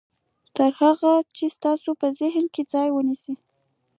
[0.55, 3.33] تر هغه چې ستاسې په ذهن کې ځای ونيسي.